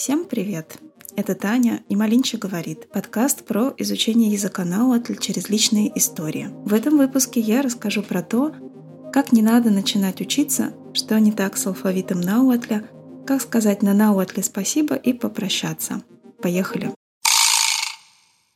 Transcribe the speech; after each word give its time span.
Всем 0.00 0.24
привет! 0.24 0.78
Это 1.14 1.34
Таня 1.34 1.82
и 1.90 1.94
Малинча 1.94 2.38
говорит. 2.38 2.88
Подкаст 2.90 3.44
про 3.44 3.74
изучение 3.76 4.32
языка 4.32 4.64
науатль 4.64 5.16
через 5.16 5.50
личные 5.50 5.92
истории. 5.94 6.48
В 6.64 6.72
этом 6.72 6.96
выпуске 6.96 7.38
я 7.38 7.60
расскажу 7.60 8.02
про 8.02 8.22
то, 8.22 8.54
как 9.12 9.30
не 9.30 9.42
надо 9.42 9.68
начинать 9.68 10.22
учиться, 10.22 10.72
что 10.94 11.20
не 11.20 11.32
так 11.32 11.58
с 11.58 11.66
алфавитом 11.66 12.22
науатля, 12.22 12.88
как 13.26 13.42
сказать 13.42 13.82
на 13.82 13.92
науатле 13.92 14.42
спасибо 14.42 14.94
и 14.94 15.12
попрощаться. 15.12 16.00
Поехали! 16.40 16.94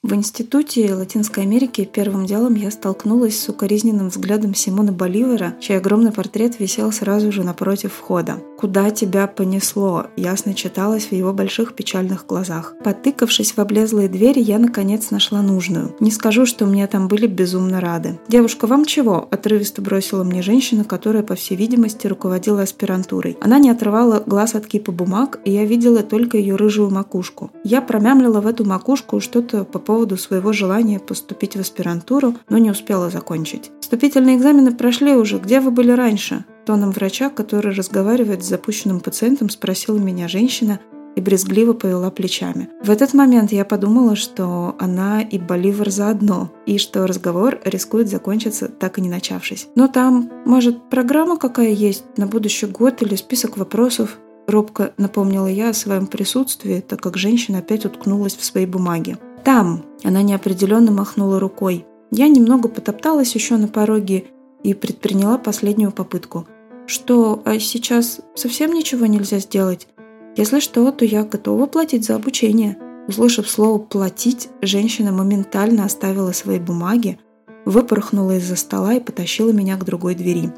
В 0.02 0.14
Институте 0.14 0.94
Латинской 0.94 1.42
Америки 1.42 1.88
первым 1.90 2.24
делом 2.24 2.54
я 2.54 2.70
столкнулась 2.70 3.38
с 3.38 3.48
укоризненным 3.50 4.08
взглядом 4.08 4.54
Симона 4.54 4.92
Боливара, 4.92 5.56
чей 5.60 5.76
огромный 5.76 6.12
портрет 6.12 6.58
висел 6.58 6.90
сразу 6.90 7.30
же 7.32 7.42
напротив 7.42 7.92
входа. 7.92 8.42
«Куда 8.64 8.90
тебя 8.90 9.26
понесло?» 9.26 10.06
ясно 10.16 10.54
читалось 10.54 11.08
в 11.08 11.12
его 11.12 11.34
больших 11.34 11.74
печальных 11.74 12.24
глазах. 12.26 12.72
Потыкавшись 12.82 13.52
в 13.52 13.58
облезлые 13.58 14.08
двери, 14.08 14.40
я 14.40 14.58
наконец 14.58 15.10
нашла 15.10 15.42
нужную. 15.42 15.94
Не 16.00 16.10
скажу, 16.10 16.46
что 16.46 16.64
мне 16.64 16.86
там 16.86 17.06
были 17.06 17.26
безумно 17.26 17.78
рады. 17.78 18.18
«Девушка, 18.26 18.66
вам 18.66 18.86
чего?»– 18.86 19.28
отрывисто 19.30 19.82
бросила 19.82 20.24
мне 20.24 20.40
женщина, 20.40 20.82
которая, 20.84 21.22
по 21.22 21.34
всей 21.34 21.56
видимости, 21.56 22.06
руководила 22.06 22.62
аспирантурой. 22.62 23.36
Она 23.42 23.58
не 23.58 23.68
отрывала 23.68 24.22
глаз 24.24 24.54
от 24.54 24.66
кипа 24.66 24.92
бумаг, 24.92 25.40
и 25.44 25.50
я 25.50 25.66
видела 25.66 26.02
только 26.02 26.38
ее 26.38 26.56
рыжую 26.56 26.88
макушку. 26.88 27.50
Я 27.64 27.82
промямлила 27.82 28.40
в 28.40 28.46
эту 28.46 28.64
макушку 28.64 29.20
что-то 29.20 29.64
по 29.64 29.78
поводу 29.78 30.16
своего 30.16 30.54
желания 30.54 31.00
поступить 31.00 31.54
в 31.54 31.60
аспирантуру, 31.60 32.36
но 32.48 32.56
не 32.56 32.70
успела 32.70 33.10
закончить. 33.10 33.70
Вступительные 33.82 34.38
экзамены 34.38 34.74
прошли 34.74 35.12
уже. 35.12 35.38
Где 35.38 35.60
вы 35.60 35.70
были 35.70 35.90
раньше? 35.90 36.46
Тоном 36.64 36.92
врача, 36.92 37.30
который 37.30 37.72
разговаривает 37.74 38.42
с 38.42 38.48
запущенным 38.48 39.00
пациентом, 39.00 39.50
спросила 39.50 39.98
меня 39.98 40.28
женщина 40.28 40.80
и 41.16 41.20
брезгливо 41.20 41.74
повела 41.74 42.10
плечами. 42.10 42.68
В 42.82 42.90
этот 42.90 43.14
момент 43.14 43.52
я 43.52 43.64
подумала, 43.64 44.16
что 44.16 44.74
она 44.78 45.22
и 45.22 45.38
Боливар 45.38 45.90
заодно, 45.90 46.50
и 46.66 46.78
что 46.78 47.06
разговор 47.06 47.60
рискует 47.64 48.08
закончиться, 48.08 48.68
так 48.68 48.98
и 48.98 49.00
не 49.00 49.08
начавшись. 49.08 49.68
Но 49.74 49.88
там, 49.88 50.30
может, 50.44 50.90
программа 50.90 51.36
какая 51.36 51.70
есть 51.70 52.04
на 52.16 52.26
будущий 52.26 52.66
год 52.66 53.02
или 53.02 53.14
список 53.14 53.56
вопросов? 53.56 54.18
Робко 54.46 54.92
напомнила 54.98 55.46
я 55.46 55.70
о 55.70 55.74
своем 55.74 56.06
присутствии, 56.06 56.80
так 56.80 57.00
как 57.00 57.16
женщина 57.16 57.58
опять 57.58 57.86
уткнулась 57.86 58.36
в 58.36 58.44
свои 58.44 58.66
бумаги. 58.66 59.16
«Там!»– 59.44 59.84
она 60.04 60.22
неопределенно 60.22 60.90
махнула 60.90 61.38
рукой. 61.38 61.86
Я 62.10 62.28
немного 62.28 62.68
потопталась 62.68 63.34
еще 63.34 63.56
на 63.56 63.68
пороге 63.68 64.24
и 64.62 64.74
предприняла 64.74 65.38
последнюю 65.38 65.92
попытку. 65.92 66.46
«Что, 66.86 67.42
а 67.44 67.58
сейчас 67.58 68.20
совсем 68.34 68.72
ничего 68.72 69.06
нельзя 69.06 69.38
сделать? 69.38 69.88
Если 70.36 70.60
что, 70.60 70.90
то 70.92 71.04
я 71.04 71.24
готова 71.24 71.66
платить 71.66 72.04
за 72.04 72.16
обучение». 72.16 72.76
Услышав 73.06 73.48
слово 73.50 73.78
«платить», 73.78 74.48
женщина 74.62 75.12
моментально 75.12 75.84
оставила 75.84 76.32
свои 76.32 76.58
бумаги, 76.58 77.18
выпорхнула 77.66 78.38
из-за 78.38 78.56
стола 78.56 78.94
и 78.94 79.00
потащила 79.00 79.50
меня 79.50 79.76
к 79.76 79.84
другой 79.84 80.14
двери. 80.14 80.52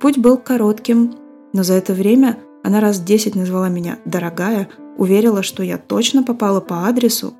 Путь 0.00 0.18
был 0.18 0.36
коротким, 0.36 1.14
но 1.52 1.62
за 1.64 1.74
это 1.74 1.92
время 1.92 2.38
она 2.62 2.80
раз 2.80 3.00
десять 3.00 3.34
назвала 3.34 3.68
меня 3.68 3.98
«дорогая», 4.04 4.68
уверила, 4.98 5.42
что 5.42 5.62
я 5.62 5.78
точно 5.78 6.22
попала 6.22 6.60
по 6.60 6.86
адресу, 6.86 7.34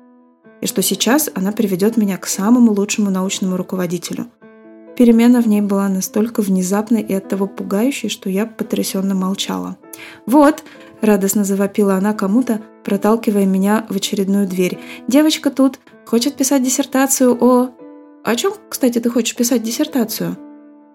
и 0.61 0.67
что 0.67 0.81
сейчас 0.81 1.29
она 1.33 1.51
приведет 1.51 1.95
меня 1.97 2.17
к 2.17 2.27
самому 2.27 2.73
лучшему 2.73 3.09
научному 3.09 3.55
руководителю. 3.55 4.27
Перемена 5.01 5.41
в 5.41 5.47
ней 5.47 5.61
была 5.61 5.89
настолько 5.89 6.43
внезапной 6.43 7.01
и 7.01 7.11
оттого 7.11 7.47
пугающей, 7.47 8.07
что 8.07 8.29
я 8.29 8.45
потрясенно 8.45 9.15
молчала. 9.15 9.77
«Вот!»– 10.27 10.63
радостно 11.01 11.43
завопила 11.43 11.95
она 11.95 12.13
кому-то, 12.13 12.61
проталкивая 12.83 13.47
меня 13.47 13.87
в 13.89 13.95
очередную 13.95 14.47
дверь. 14.47 14.77
«Девочка 15.07 15.49
тут 15.49 15.79
хочет 16.05 16.35
писать 16.35 16.61
диссертацию 16.61 17.35
о...» 17.43 17.71
«О 18.23 18.35
чем, 18.35 18.53
кстати, 18.69 18.99
ты 18.99 19.09
хочешь 19.09 19.35
писать 19.35 19.63
диссертацию?» 19.63 20.37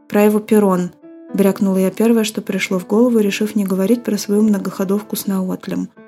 «Про 0.08 0.22
его 0.22 0.38
перрон»,– 0.38 0.92
брякнула 1.34 1.78
я 1.78 1.90
первое, 1.90 2.22
что 2.22 2.42
пришло 2.42 2.78
в 2.78 2.86
голову, 2.86 3.18
решив 3.18 3.56
не 3.56 3.64
говорить 3.64 4.04
про 4.04 4.16
свою 4.16 4.42
многоходовку 4.42 5.16
с 5.16 5.26
Науатлем– 5.26 5.88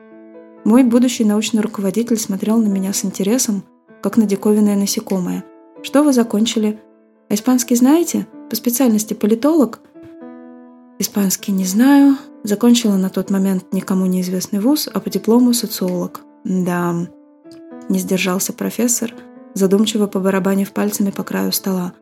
мой 0.64 0.84
будущий 0.84 1.24
научный 1.24 1.62
руководитель 1.62 2.16
смотрел 2.16 2.58
на 2.58 2.68
меня 2.68 2.92
с 2.92 3.04
интересом, 3.04 3.64
как 4.02 4.16
на 4.16 4.26
диковинное 4.26 4.76
насекомое. 4.76 5.44
«Что 5.82 6.02
вы 6.02 6.12
закончили? 6.12 6.78
А 7.28 7.34
испанский 7.34 7.76
знаете? 7.76 8.26
По 8.50 8.56
специальности 8.56 9.14
политолог?» 9.14 9.80
«Испанский 10.98 11.52
не 11.52 11.64
знаю. 11.64 12.16
Закончила 12.42 12.96
на 12.96 13.10
тот 13.10 13.30
момент 13.30 13.72
никому 13.72 14.06
неизвестный 14.06 14.60
вуз, 14.60 14.88
а 14.92 15.00
по 15.00 15.10
диплому 15.10 15.52
социолог». 15.52 16.22
«Да...» 16.44 16.94
Не 17.88 17.98
сдержался 17.98 18.52
профессор, 18.52 19.14
задумчиво 19.54 20.06
побарабанив 20.06 20.72
пальцами 20.72 21.10
по 21.10 21.22
краю 21.22 21.52
стола. 21.52 21.94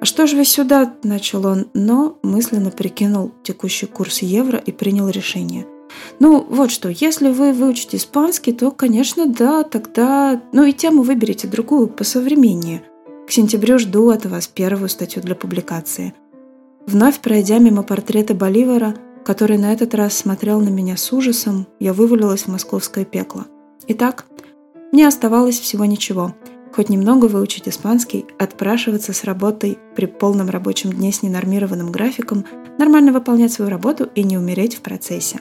«А 0.00 0.04
что 0.04 0.26
же 0.26 0.36
вы 0.36 0.44
сюда?»– 0.44 0.94
начал 1.02 1.44
он, 1.46 1.68
но 1.74 2.18
мысленно 2.22 2.70
прикинул 2.70 3.32
текущий 3.42 3.86
курс 3.86 4.22
евро 4.22 4.58
и 4.58 4.70
принял 4.70 5.08
решение– 5.08 5.66
ну, 6.20 6.44
вот 6.48 6.70
что, 6.70 6.88
если 6.88 7.30
вы 7.30 7.52
выучите 7.52 7.96
испанский, 7.96 8.52
то, 8.52 8.70
конечно, 8.70 9.26
да, 9.26 9.62
тогда... 9.62 10.40
Ну 10.52 10.64
и 10.64 10.72
тему 10.72 11.02
выберите 11.02 11.48
другую, 11.48 11.88
посовременнее. 11.88 12.82
К 13.28 13.30
сентябрю 13.30 13.78
жду 13.78 14.08
от 14.08 14.24
вас 14.24 14.48
первую 14.48 14.88
статью 14.88 15.20
для 15.22 15.34
публикации. 15.34 16.14
Вновь 16.86 17.20
пройдя 17.20 17.58
мимо 17.58 17.82
портрета 17.82 18.32
Боливара, 18.32 18.94
который 19.22 19.58
на 19.58 19.70
этот 19.70 19.94
раз 19.94 20.16
смотрел 20.16 20.62
на 20.62 20.70
меня 20.70 20.96
с 20.96 21.12
ужасом, 21.12 21.66
я 21.78 21.92
вывалилась 21.92 22.44
в 22.44 22.48
московское 22.48 23.04
пекло. 23.04 23.44
Итак, 23.86 24.24
мне 24.92 25.06
оставалось 25.06 25.60
всего 25.60 25.84
ничего. 25.84 26.34
Хоть 26.74 26.88
немного 26.88 27.26
выучить 27.26 27.68
испанский, 27.68 28.24
отпрашиваться 28.38 29.12
с 29.12 29.24
работой 29.24 29.78
при 29.94 30.06
полном 30.06 30.48
рабочем 30.48 30.90
дне 30.90 31.12
с 31.12 31.22
ненормированным 31.22 31.92
графиком, 31.92 32.46
нормально 32.78 33.12
выполнять 33.12 33.52
свою 33.52 33.70
работу 33.70 34.08
и 34.14 34.22
не 34.22 34.38
умереть 34.38 34.76
в 34.76 34.80
процессе 34.80 35.40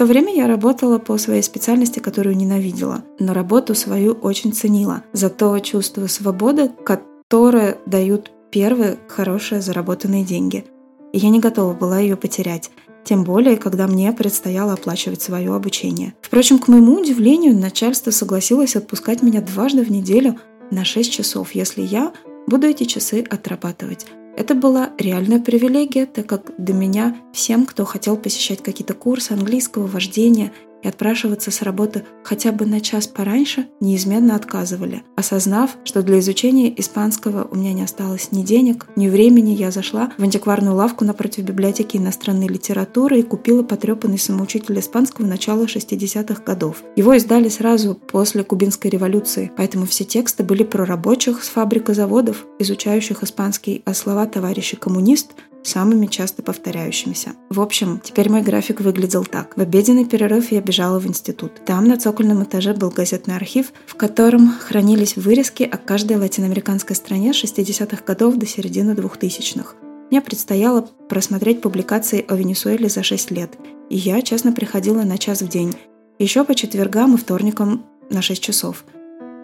то 0.00 0.06
время 0.06 0.34
я 0.34 0.46
работала 0.46 0.96
по 0.96 1.18
своей 1.18 1.42
специальности, 1.42 1.98
которую 1.98 2.34
ненавидела, 2.34 3.04
но 3.18 3.34
работу 3.34 3.74
свою 3.74 4.12
очень 4.12 4.54
ценила 4.54 5.02
за 5.12 5.28
то 5.28 5.58
чувство 5.58 6.06
свободы, 6.06 6.70
которое 6.86 7.76
дают 7.84 8.30
первые 8.50 8.96
хорошие 9.08 9.60
заработанные 9.60 10.24
деньги. 10.24 10.64
И 11.12 11.18
я 11.18 11.28
не 11.28 11.38
готова 11.38 11.74
была 11.74 11.98
ее 11.98 12.16
потерять, 12.16 12.70
тем 13.04 13.24
более, 13.24 13.58
когда 13.58 13.86
мне 13.86 14.10
предстояло 14.14 14.72
оплачивать 14.72 15.20
свое 15.20 15.54
обучение. 15.54 16.14
Впрочем, 16.22 16.58
к 16.58 16.68
моему 16.68 16.94
удивлению, 16.94 17.54
начальство 17.54 18.10
согласилось 18.10 18.76
отпускать 18.76 19.20
меня 19.20 19.42
дважды 19.42 19.84
в 19.84 19.90
неделю 19.90 20.38
на 20.70 20.86
6 20.86 21.12
часов, 21.12 21.54
если 21.54 21.82
я 21.82 22.14
буду 22.46 22.66
эти 22.66 22.84
часы 22.84 23.22
отрабатывать. 23.28 24.06
Это 24.40 24.54
была 24.54 24.88
реальная 24.96 25.38
привилегия, 25.38 26.06
так 26.06 26.26
как 26.26 26.52
до 26.56 26.72
меня 26.72 27.14
всем, 27.30 27.66
кто 27.66 27.84
хотел 27.84 28.16
посещать 28.16 28.62
какие-то 28.62 28.94
курсы 28.94 29.32
английского 29.32 29.86
вождения 29.86 30.50
и 30.82 30.88
отпрашиваться 30.88 31.50
с 31.50 31.62
работы 31.62 32.04
хотя 32.22 32.52
бы 32.52 32.66
на 32.66 32.80
час 32.80 33.06
пораньше, 33.06 33.66
неизменно 33.80 34.36
отказывали. 34.36 35.02
Осознав, 35.16 35.76
что 35.84 36.02
для 36.02 36.18
изучения 36.18 36.72
испанского 36.80 37.48
у 37.50 37.56
меня 37.56 37.72
не 37.72 37.82
осталось 37.82 38.32
ни 38.32 38.42
денег, 38.42 38.86
ни 38.96 39.08
времени, 39.08 39.50
я 39.50 39.70
зашла 39.70 40.12
в 40.16 40.22
антикварную 40.22 40.74
лавку 40.74 41.04
напротив 41.04 41.44
библиотеки 41.44 41.96
иностранной 41.96 42.48
литературы 42.48 43.20
и 43.20 43.22
купила 43.22 43.62
потрепанный 43.62 44.18
самоучитель 44.18 44.78
испанского 44.78 45.26
начала 45.26 45.64
60-х 45.64 46.42
годов. 46.42 46.82
Его 46.96 47.14
издали 47.14 47.48
сразу 47.48 47.94
после 47.94 48.44
Кубинской 48.44 48.90
революции, 48.90 49.50
поэтому 49.56 49.86
все 49.86 50.04
тексты 50.04 50.44
были 50.44 50.64
про 50.64 50.84
рабочих 50.84 51.44
с 51.44 51.48
фабрик 51.48 51.90
и 51.90 51.94
заводов, 51.94 52.46
изучающих 52.58 53.22
испанский, 53.22 53.82
а 53.84 53.94
слова 53.94 54.26
товарища 54.26 54.76
коммунист 54.76 55.32
самыми 55.62 56.06
часто 56.06 56.42
повторяющимися. 56.42 57.32
В 57.50 57.60
общем, 57.60 58.00
теперь 58.02 58.30
мой 58.30 58.42
график 58.42 58.80
выглядел 58.80 59.24
так. 59.24 59.56
В 59.56 59.60
обеденный 59.60 60.04
перерыв 60.04 60.52
я 60.52 60.60
бежала 60.60 60.98
в 60.98 61.06
институт. 61.06 61.52
Там 61.64 61.84
на 61.84 61.96
цокольном 61.96 62.42
этаже 62.42 62.74
был 62.74 62.90
газетный 62.90 63.36
архив, 63.36 63.72
в 63.86 63.94
котором 63.94 64.52
хранились 64.52 65.16
вырезки 65.16 65.62
о 65.62 65.76
каждой 65.76 66.16
латиноамериканской 66.16 66.96
стране 66.96 67.30
60-х 67.30 68.02
годов 68.06 68.36
до 68.36 68.46
середины 68.46 68.92
2000-х. 68.92 69.74
Мне 70.10 70.20
предстояло 70.20 70.88
просмотреть 71.08 71.60
публикации 71.60 72.24
о 72.26 72.34
Венесуэле 72.34 72.88
за 72.88 73.02
6 73.02 73.30
лет, 73.30 73.52
и 73.90 73.96
я 73.96 74.22
честно 74.22 74.52
приходила 74.52 75.02
на 75.02 75.18
час 75.18 75.42
в 75.42 75.48
день, 75.48 75.74
еще 76.18 76.44
по 76.44 76.54
четвергам 76.54 77.14
и 77.14 77.18
вторникам 77.18 77.84
на 78.10 78.20
6 78.20 78.42
часов. 78.42 78.84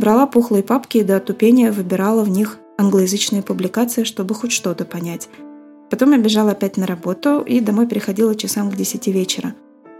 Брала 0.01 0.27
пухлые 0.27 0.63
папки 0.63 0.99
и 0.99 1.05
до 1.05 1.17
отупения 1.17 1.71
выбирала 1.71 2.25
в 2.25 2.29
них 2.29 2.59
англоязычные 2.79 3.43
публикации, 3.43 4.05
чтобы 4.05 4.35
хоть 4.35 4.53
что-то 4.53 4.85
понять– 4.85 5.29
Потом 5.91 6.13
я 6.13 6.19
бежала 6.19 6.53
опять 6.53 6.77
на 6.77 6.87
работу 6.87 7.41
и 7.41 7.61
домой 7.61 7.87
приходила 7.87 8.35
часам 8.35 8.71
к 8.71 8.77
10 8.77 9.07
вечера. 9.09 9.55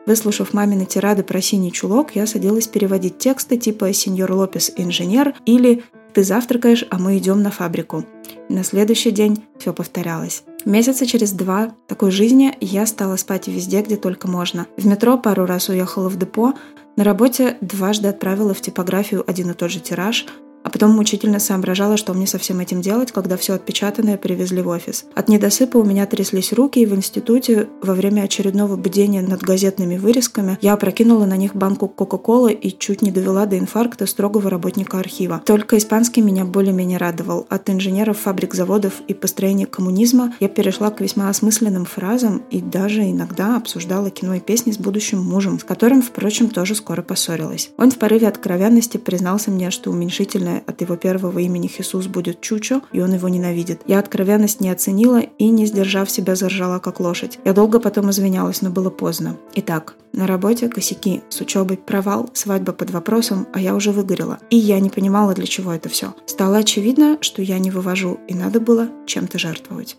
Выслушав 0.07 0.53
мамины 0.53 0.87
тирады 0.87 1.25
про 1.25 1.41
синий 1.41 1.73
чулок, 1.73 2.15
я 2.15 2.27
садилась 2.27 2.69
переводить 2.69 3.19
тексты 3.19 3.57
типа 3.57 3.93
«Сеньор 3.93 4.33
Лопес– 4.33 4.73
инженер» 4.77 5.35
или 5.47 5.83
«Ты 6.15 6.23
завтракаешь, 6.23 6.87
а 6.91 6.99
мы 6.99 7.19
идем 7.19 7.43
на 7.43 7.51
фабрику». 7.51 8.05
На 8.49 8.63
следующий 8.63 9.11
день 9.11 9.45
все 9.59 9.73
повторялось. 9.73 10.45
Месяца 10.65 11.07
через 11.07 11.33
два 11.33 11.75
такой 11.89 12.11
жизни 12.13 12.57
я 12.61 12.87
стала 12.87 13.17
спать 13.17 13.49
везде, 13.49 13.83
где 13.83 13.97
только 13.97 14.29
можно. 14.29 14.67
В 14.77 14.87
метро 14.87 15.19
пару 15.19 15.45
раз 15.45 15.69
уехала 15.69 16.09
в 16.09 16.17
депо, 16.17 16.55
На 16.97 17.05
работе 17.05 17.59
дважды 17.61 18.09
отправила 18.09 18.55
в 18.55 18.61
типографию 18.63 19.23
один 19.27 19.51
и 19.51 19.55
тот 19.55 19.71
же 19.71 19.81
тираж, 19.81 20.25
а 20.67 20.69
потом 20.69 20.91
мучительно 20.91 21.39
соображала, 21.39 21.97
что 21.97 22.13
мне 22.13 22.27
со 22.27 22.39
всем 22.39 22.59
этим 22.59 22.81
делать, 22.81 23.13
когда 23.13 23.37
все 23.37 23.55
отпечатанное 23.55 24.17
привезли 24.17 24.63
в 24.63 24.67
офис. 24.67 25.05
От 25.15 25.29
недосыпа 25.29 25.77
у 25.77 25.85
меня 25.85 26.07
тряслись 26.07 26.53
руки, 26.53 26.81
и 26.81 26.87
в 26.87 26.93
институте 26.93 27.69
во 27.81 27.95
время 27.95 28.23
очередного 28.23 28.75
бдения 28.77 29.23
над 29.23 29.43
газетными 29.43 29.97
вырезками 29.97 30.59
я 30.61 30.73
опрокинула 30.73 31.25
на 31.25 31.37
них 31.37 31.55
банку 31.55 31.87
Кока-Колы 31.87 32.53
и 32.53 32.77
чуть 32.77 33.01
не 33.01 33.13
довела 33.13 33.47
до 33.47 33.57
инфаркта 33.57 34.07
строгого 34.07 34.51
работника 34.51 34.99
архива. 34.99 35.41
Только 35.47 35.79
испанский 35.79 36.21
меня 36.21 36.45
более-менее 36.45 36.99
радовал. 36.99 37.47
От 37.49 37.71
инженеров 37.71 38.19
фабрик, 38.19 38.53
заводов 38.53 38.95
и 39.07 39.15
построения 39.15 39.67
коммунизма 39.67 40.35
я 40.41 40.49
перешла 40.49 40.91
к 40.91 41.01
весьма 41.01 41.29
осмысленным 41.29 41.85
фразам 41.85 42.43
и 42.51 42.61
даже 42.61 43.09
иногда 43.09 43.57
обсуждала 43.57 44.11
кино 44.11 44.35
и 44.35 44.41
песни 44.41 44.73
с 44.73 44.79
будущим 44.79 45.23
мужем, 45.23 45.61
с 45.61 45.65
которым, 45.65 46.03
впрочем, 46.03 46.51
тоже 46.51 46.75
скоро 46.75 47.03
поссорилась. 47.03 47.71
Он 47.79 47.93
в 47.93 47.99
порыве 47.99 48.27
откровенности 48.27 48.97
признался 48.97 49.53
мне, 49.53 49.71
что 49.71 49.93
уменьшительное 49.93 50.56
от 50.67 50.81
его 50.81 50.97
первого 50.97 51.39
имени 51.39 51.67
Хисус 51.67 52.07
будет 52.07 52.41
Чучо, 52.41 52.83
и 52.93 53.01
он 53.01 53.15
его 53.15 53.29
ненавидит. 53.29 53.81
Я 53.87 53.99
откровенность 53.99 54.61
не 54.61 54.71
оценила 54.71 55.21
и, 55.21 55.49
не 55.49 55.67
сдержав 55.67 56.11
себя, 56.11 56.35
заржала 56.35 56.79
как 56.79 57.01
лошадь. 57.01 57.39
Я 57.45 57.53
долго 57.53 57.81
потом 57.81 58.11
извинялась, 58.11 58.63
но 58.63 58.71
было 58.71 58.91
поздно. 58.91 59.37
Итак, 59.55 59.97
на 60.13 60.27
работе 60.27 60.69
косяки, 60.69 61.23
с 61.29 61.41
учебой 61.41 61.77
провал, 61.77 62.31
свадьба 62.33 62.73
под 62.73 62.91
вопросом, 62.91 63.47
а 63.53 63.61
я 63.61 63.75
уже 63.75 63.93
выгорела. 63.93 64.39
И 64.51 64.57
я 64.57 64.81
не 64.81 64.91
понимала, 64.91 65.35
для 65.35 65.47
чего 65.47 65.73
это 65.73 65.89
все. 65.89 66.15
Стало 66.27 66.59
очевидно, 66.59 67.19
что 67.21 67.43
я 67.43 67.59
не 67.59 67.71
вывожу, 67.71 68.19
и 68.29 68.35
надо 68.35 68.61
было 68.61 68.89
чем-то 69.07 69.39
жертвовать. 69.39 69.97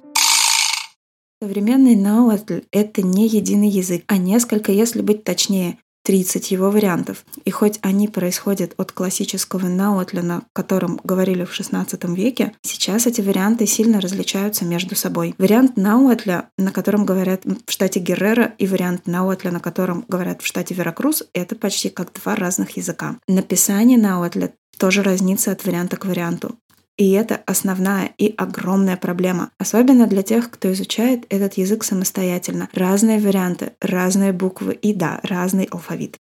Современный 1.40 1.96
науатль– 1.96 2.62
это 2.72 3.04
не 3.04 3.28
единый 3.28 3.70
язык, 3.70 4.04
а 4.08 4.18
несколько, 4.18 4.72
если 4.72 5.02
быть 5.02 5.24
точнее, 5.24 5.78
30 6.08 6.52
его 6.52 6.72
вариантов. 6.72 7.26
И 7.44 7.52
хоть 7.52 7.80
они 7.82 8.08
происходят 8.08 8.74
от 8.78 8.94
классического 8.94 9.68
наутля, 9.68 10.22
на 10.22 10.44
котором 10.54 11.02
говорили 11.04 11.44
в 11.44 11.52
XVI 11.52 12.16
веке, 12.16 12.54
сейчас 12.62 13.08
эти 13.08 13.20
варианты 13.20 13.68
сильно 13.68 14.00
различаются 14.00 14.64
между 14.64 14.96
собой. 14.96 15.36
Вариант 15.38 15.76
наутля, 15.76 16.48
на 16.58 16.72
котором 16.72 17.06
говорят 17.06 17.42
в 17.44 17.70
штате 17.70 18.00
Геррера, 18.00 18.54
и 18.58 18.68
вариант 18.68 19.06
наутля, 19.06 19.52
на 19.52 19.60
котором 19.60 20.06
говорят 20.08 20.42
в 20.42 20.46
штате 20.46 20.74
Веракрус, 20.76 21.26
это 21.34 21.58
почти 21.58 21.90
как 21.90 22.14
два 22.14 22.38
разных 22.38 22.78
языка. 22.78 23.18
Написание 23.28 23.98
наутля 23.98 24.54
тоже 24.78 25.04
разнится 25.04 25.52
от 25.52 25.66
варианта 25.66 25.98
к 25.98 26.06
варианту. 26.06 26.58
И 26.98 27.12
это 27.12 27.42
основная 27.46 28.12
и 28.18 28.34
огромная 28.38 28.98
проблема, 28.98 29.52
особенно 29.60 30.08
для 30.08 30.24
тех, 30.24 30.50
кто 30.50 30.72
изучает 30.74 31.26
этот 31.30 31.54
язык 31.54 31.84
самостоятельно. 31.84 32.70
Разные 32.74 33.20
варианты, 33.20 33.74
разные 33.80 34.34
буквы 34.34 34.74
и 34.74 34.94
да, 34.94 35.20
разный 35.24 35.66
алфавит. 35.66 36.18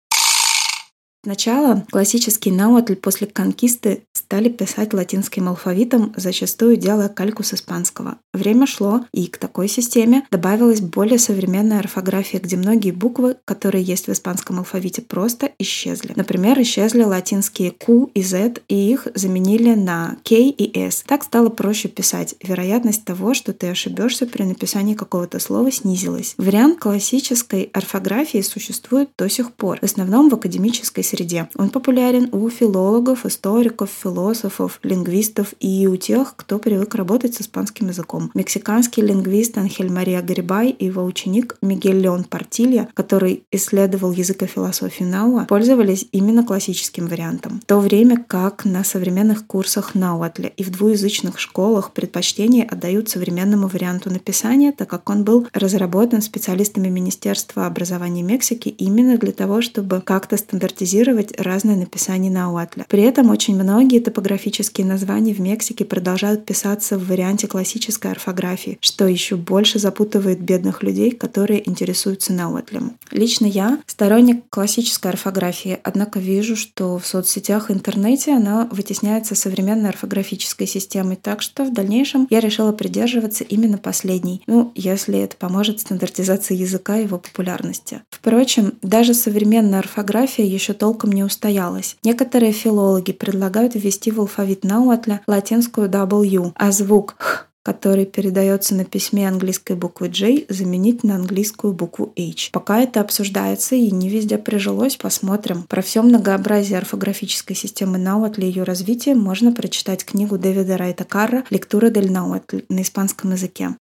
Сначала 1.24 1.86
классический 1.92 2.52
науатль 2.52 2.96
после 2.96 3.28
конкисты 3.28 4.04
стали 4.14 4.50
писать 4.50 4.94
латинским 4.94 5.50
алфавитом, 5.50 6.14
зачастую 6.16 6.78
делая 6.78 7.10
кальку 7.10 7.44
с 7.44 7.54
испанского. 7.54 8.18
Время 8.34 8.66
шло, 8.66 9.02
и 9.12 9.28
к 9.28 9.38
такой 9.38 9.68
системе 9.68 10.26
добавилась 10.32 10.80
более 10.80 11.20
современная 11.20 11.80
орфография, 11.80 12.40
где 12.40 12.56
многие 12.56 12.92
буквы, 12.92 13.36
которые 13.46 13.84
есть 13.84 14.08
в 14.08 14.12
испанском 14.12 14.60
алфавите, 14.60 15.02
просто 15.02 15.52
исчезли. 15.60 16.14
Например, 16.16 16.60
исчезли 16.62 17.04
латинские 17.04 17.72
Q 17.72 18.10
и 18.14 18.22
Z, 18.22 18.62
и 18.70 18.76
их 18.76 19.08
заменили 19.14 19.76
на 19.76 20.18
K 20.24 20.36
и 20.36 20.80
S. 20.80 21.04
Так 21.06 21.24
стало 21.24 21.50
проще 21.50 21.90
писать. 21.90 22.36
Вероятность 22.42 23.04
того, 23.04 23.34
что 23.34 23.54
ты 23.54 23.68
ошибешься 23.68 24.28
при 24.28 24.44
написании 24.44 24.94
какого-то 24.94 25.40
слова, 25.40 25.72
снизилась. 25.72 26.36
Вариант 26.38 26.80
классической 26.80 27.70
орфографии 27.74 28.42
существует 28.42 29.10
до 29.18 29.30
сих 29.30 29.52
пор, 29.54 29.80
в 29.80 29.84
основном 29.84 30.30
в 30.30 30.36
академической 30.36 31.04
среде 31.04 31.17
среде. 31.18 31.50
Он 31.56 31.70
популярен 31.70 32.30
у 32.32 32.50
филологов, 32.50 33.26
историков, 33.26 33.90
философов, 33.90 34.80
лингвистов 34.84 35.54
и 35.60 35.88
у 35.88 35.96
тех, 35.96 36.36
кто 36.36 36.60
привык 36.60 36.96
работать 36.96 37.36
с 37.36 37.42
испанским 37.42 37.88
языком. 37.88 38.32
Мексиканский 38.34 39.04
лингвист 39.04 39.58
Анхель 39.58 39.92
Мария 39.92 40.22
Гарибай 40.22 40.70
и 40.70 40.86
его 40.86 41.04
ученик 41.04 41.58
Мигель 41.62 42.00
Леон 42.00 42.24
Портилья, 42.24 42.88
который 42.94 43.44
исследовал 43.52 44.12
язык 44.12 44.44
и 44.44 44.46
философию 44.46 45.10
Науа, 45.10 45.46
пользовались 45.46 46.08
именно 46.12 46.44
классическим 46.44 47.08
вариантом. 47.08 47.60
В 47.64 47.66
то 47.66 47.80
время 47.80 48.24
как 48.28 48.66
на 48.66 48.84
современных 48.84 49.48
курсах 49.48 49.96
Науатля 49.96 50.52
и 50.56 50.64
в 50.64 50.70
двуязычных 50.70 51.40
школах 51.40 51.92
предпочтение 51.92 52.66
отдают 52.66 53.10
современному 53.10 53.68
варианту 53.68 54.12
написания, 54.12 54.72
так 54.72 54.90
как 54.90 55.10
он 55.10 55.24
был 55.24 55.48
разработан 55.54 56.22
специалистами 56.22 56.90
Министерства 56.90 57.66
образования 57.66 58.22
Мексики 58.22 58.70
именно 58.70 59.18
для 59.18 59.32
того, 59.32 59.62
чтобы 59.62 60.02
как-то 60.02 60.38
стандартизировать 60.38 60.97
адаптировать 60.98 61.40
разное 61.40 61.76
написание 61.76 62.32
науатля. 62.32 62.86
При 62.90 63.04
этом 63.04 63.30
очень 63.30 63.56
многие 63.56 64.00
топографические 64.00 64.86
названия 64.86 65.34
в 65.34 65.40
Мексике 65.40 65.86
продолжают 65.86 66.46
писаться 66.46 66.98
в 66.98 67.08
варианте 67.08 67.48
классической 67.48 68.12
орфографии, 68.12 68.78
что 68.82 69.08
еще 69.08 69.36
больше 69.36 69.80
запутывает 69.80 70.40
бедных 70.40 70.84
людей, 70.84 71.12
которые 71.12 71.68
интересуются 71.68 72.34
науатлем. 72.34 72.94
Лично 73.12 73.46
я 73.46 73.80
сторонник 73.86 74.44
классической 74.50 75.12
орфографии, 75.12 75.80
однако 75.84 76.20
вижу, 76.20 76.56
что 76.56 76.98
в 76.98 77.06
соцсетях 77.06 77.70
и 77.70 77.74
интернете 77.74 78.34
она 78.34 78.68
вытесняется 78.72 79.36
современной 79.36 79.90
орфографической 79.90 80.68
системой, 80.68 81.16
так 81.16 81.42
что 81.42 81.64
в 81.64 81.74
дальнейшем 81.74 82.28
я 82.30 82.40
решила 82.40 82.72
придерживаться 82.72 83.44
именно 83.44 83.78
последней, 83.78 84.42
ну, 84.48 84.72
если 84.76 85.20
это 85.20 85.36
поможет 85.38 85.80
стандартизации 85.80 86.56
языка 86.56 86.98
и 86.98 87.04
его 87.04 87.20
популярности. 87.20 88.02
Впрочем, 88.10 88.74
даже 88.82 89.14
современная 89.14 89.80
орфография 89.80 90.46
еще 90.46 90.74
толком 90.74 90.87
толком 90.88 91.12
не 91.12 91.26
устоялась. 91.26 91.98
Некоторые 92.02 92.54
филологи 92.54 93.12
предлагают 93.12 93.76
ввести 93.76 94.10
в 94.10 94.22
алфавит 94.22 94.64
Науатля 94.64 95.20
латинскую 95.28 95.90
W, 95.90 96.54
а 96.56 96.72
звук 96.72 97.16
«х» 97.18 97.44
который 97.62 98.06
передается 98.06 98.74
на 98.76 98.86
письме 98.86 99.28
английской 99.28 99.76
буквы 99.76 100.08
J, 100.08 100.46
заменить 100.48 101.04
на 101.04 101.16
английскую 101.16 101.74
букву 101.74 102.14
H. 102.18 102.52
Пока 102.54 102.80
это 102.80 103.02
обсуждается 103.02 103.76
и 103.76 103.92
не 103.92 104.08
везде 104.08 104.38
прижилось, 104.38 104.96
посмотрим. 104.96 105.64
Про 105.64 105.82
все 105.82 106.02
многообразие 106.02 106.78
орфографической 106.78 107.58
системы 107.58 107.98
Науатли 107.98 108.46
и 108.46 108.48
ее 108.48 108.64
развитие 108.64 109.16
можно 109.16 109.52
прочитать 109.52 110.06
книгу 110.06 110.38
Дэвида 110.38 110.78
Райта 110.78 111.04
Карра 111.04 111.44
«Лектура 111.50 111.90
дель 111.90 112.10
Науатли» 112.10 112.64
на 112.70 112.84
испанском 112.84 113.34
языке. 113.34 113.76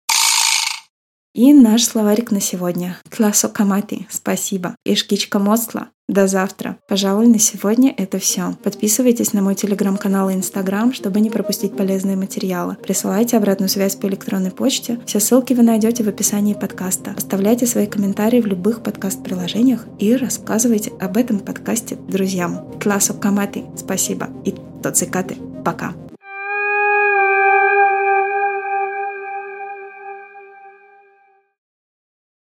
И 1.34 1.52
наш 1.52 1.84
словарик 1.84 2.30
на 2.30 2.40
сегодня. 2.40 2.96
Классо 3.11 3.50
камати. 3.50 4.06
Спасибо. 4.08 4.76
Ишкичка 4.87 5.38
моцла. 5.38 5.90
До 6.08 6.26
завтра. 6.26 6.76
Пожалуй, 6.87 7.26
на 7.28 7.38
сегодня 7.38 7.94
это 7.96 8.18
все. 8.18 8.54
Подписывайтесь 8.62 9.32
на 9.32 9.40
мой 9.40 9.54
телеграм-канал 9.54 10.28
и 10.28 10.34
инстаграм, 10.34 10.92
чтобы 10.92 11.20
не 11.20 11.30
пропустить 11.30 11.76
полезные 11.76 12.16
материалы. 12.16 12.76
Присылайте 12.82 13.38
обратную 13.38 13.70
связь 13.70 13.96
по 13.96 14.06
электронной 14.06 14.50
почте. 14.50 15.00
Все 15.06 15.18
ссылки 15.18 15.54
вы 15.54 15.62
найдете 15.62 16.04
в 16.04 16.08
описании 16.08 16.52
подкаста. 16.52 17.14
Оставляйте 17.16 17.66
свои 17.66 17.87
комментарии 17.87 18.42
в 18.42 18.46
любых 18.46 18.82
подкаст-приложениях 18.82 19.87
и 19.99 20.14
рассказывайте 20.14 20.92
об 21.00 21.16
этом 21.16 21.40
подкасте 21.40 21.96
друзьям. 21.96 22.78
Классу 22.82 23.14
Камати. 23.14 23.64
Спасибо. 23.75 24.28
И 24.44 24.54
тоцикаты. 24.82 25.37
Пока. 25.64 25.94